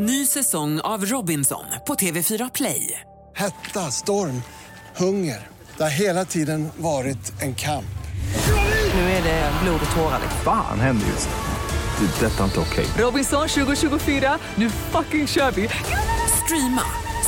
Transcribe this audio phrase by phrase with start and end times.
[0.00, 3.00] Ny säsong av Robinson på TV4 Play.
[3.36, 4.42] Hetta, storm,
[4.96, 5.46] hunger.
[5.76, 7.98] Det har hela tiden varit en kamp.
[8.94, 10.20] Nu är det blod och tårar.
[10.44, 12.06] Fan händer just nu.
[12.06, 12.26] Det.
[12.26, 12.86] är Detta är inte okej.
[12.98, 15.68] Robinson 2024, nu fucking kör vi!
[16.44, 16.82] Streama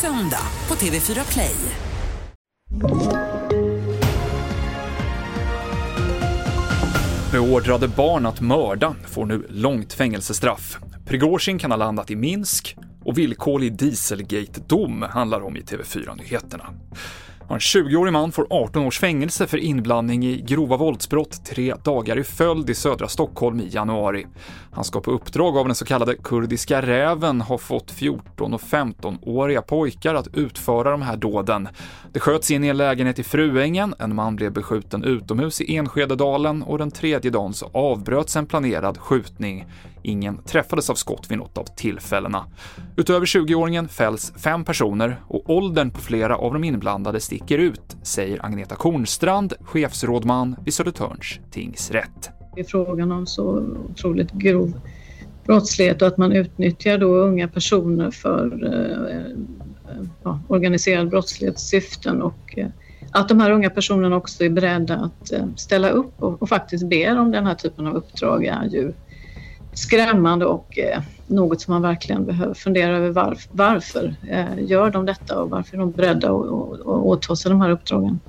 [0.00, 1.56] söndag på TV4 Play.
[7.32, 10.78] Beordrade barn att mörda får nu långt fängelsestraff.
[11.04, 16.64] Prigozjin kan ha landat i Minsk och villkorlig Dieselgate-dom handlar om i TV4-nyheterna.
[17.48, 22.24] En 20-årig man får 18 års fängelse för inblandning i grova våldsbrott tre dagar i
[22.24, 24.26] följd i södra Stockholm i januari.
[24.72, 29.62] Han ska på uppdrag av den så kallade kurdiska räven ha fått 14 och 15-åriga
[29.62, 31.68] pojkar att utföra de här dåden.
[32.12, 36.62] Det sköts in i en lägenhet i Fruängen, en man blev beskjuten utomhus i Enskededalen
[36.62, 39.66] och den tredje dagen så avbröts en planerad skjutning.
[40.02, 42.46] Ingen träffades av skott vid något av tillfällena.
[42.96, 48.46] Utöver 20-åringen fälls fem personer och åldern på flera av de inblandade sticker ut, säger
[48.46, 52.30] Agneta Kornstrand, chefsrådman vid Södertörns tingsrätt.
[52.54, 54.80] Det är frågan om så otroligt grov
[55.46, 62.58] brottslighet och att man utnyttjar då unga personer för eh, eh ja, organiserad brottslighetssyften och
[62.58, 62.66] eh,
[63.10, 66.88] att de här unga personerna också är beredda att eh, ställa upp och, och faktiskt
[66.88, 68.92] ber om den här typen av uppdrag är ju
[69.74, 75.06] skrämmande och eh, något som man verkligen behöver fundera över varf varför eh, gör de
[75.06, 78.20] detta och varför är de beredda att åta sig de här uppdragen.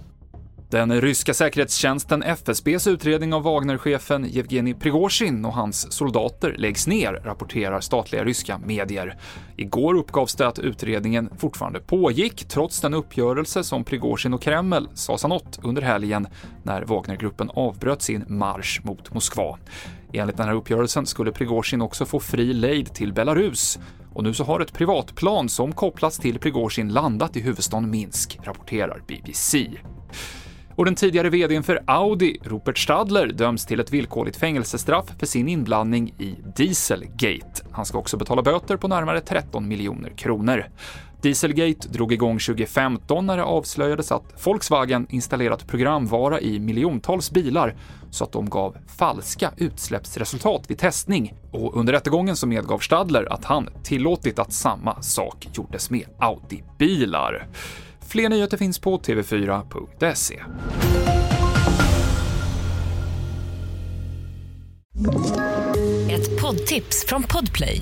[0.70, 7.82] Den ryska säkerhetstjänsten FSBs utredning av Wagnerchefen Yevgeni Prigozjin och hans soldater läggs ner, rapporterar
[7.82, 9.18] statliga ryska medier.
[9.58, 15.22] Igår uppgavs det att utredningen fortfarande pågick trots den uppgörelse som Prigozjin och Kreml sades
[15.22, 16.28] ha nått under helgen
[16.64, 19.58] när Wagnergruppen avbröt sin marsch mot Moskva.
[20.18, 23.80] Enligt den här uppgörelsen skulle Prigozjin också få fri lejd till Belarus
[24.14, 29.02] och nu så har ett privatplan som kopplats till Prigozjin landat i huvudstaden Minsk, rapporterar
[29.08, 29.70] BBC.
[30.76, 35.48] Och den tidigare vdn för Audi, Rupert Stadler, döms till ett villkorligt fängelsestraff för sin
[35.48, 37.66] inblandning i Dieselgate.
[37.72, 40.66] Han ska också betala böter på närmare 13 miljoner kronor.
[41.26, 47.76] Dieselgate drog igång 2015 när det avslöjades att Volkswagen installerat programvara i miljontals bilar
[48.12, 51.34] så att de gav falska utsläppsresultat vid testning.
[51.52, 57.48] Och under rättegången så medgav Stadler att han tillåtit att samma sak gjordes med Audi-bilar.
[58.00, 60.42] Fler nyheter finns på tv4.se.
[66.12, 67.82] Ett poddtips från Podplay.